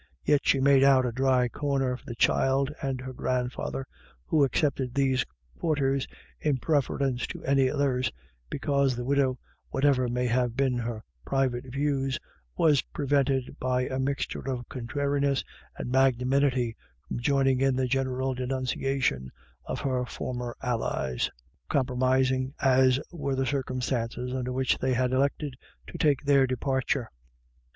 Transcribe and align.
Yet 0.25 0.47
she 0.47 0.59
made 0.59 0.81
out 0.83 1.05
a 1.05 1.11
dry 1.11 1.47
corner 1.47 1.95
for 1.95 2.05
the 2.07 2.15
child 2.15 2.73
and 2.81 2.99
her 3.01 3.13
grandfather, 3.13 3.85
who 4.25 4.43
accepted 4.43 4.95
these 4.95 5.23
quarters 5.59 6.07
in 6.39 6.57
preference 6.57 7.27
to 7.27 7.43
any 7.43 7.69
others, 7.69 8.11
because 8.49 8.95
the 8.95 9.03
widow, 9.05 9.37
whatever 9.69 10.07
may 10.07 10.25
have 10.25 10.57
been 10.57 10.79
her 10.79 11.03
private 11.23 11.71
views, 11.71 12.17
was 12.57 12.81
prevented 12.81 13.55
by 13.59 13.83
a 13.89 13.99
mixture 13.99 14.49
of 14.49 14.67
contrariness 14.69 15.43
and 15.77 15.91
magnanimity 15.91 16.75
from 17.07 17.19
joining 17.19 17.61
in 17.61 17.75
the 17.75 17.85
general 17.85 18.33
denun 18.35 18.65
ciation 18.65 19.27
of 19.65 19.81
her 19.81 20.03
former 20.07 20.57
allies, 20.63 21.29
compromising 21.69 22.55
as 22.59 22.99
were 23.11 23.35
the 23.35 23.45
circumstances 23.45 24.33
under 24.33 24.51
which 24.51 24.79
they 24.79 24.93
had 24.93 25.11
elected 25.11 25.55
to 25.85 25.95
take 25.99 26.23
their 26.23 26.47
departure. 26.47 27.07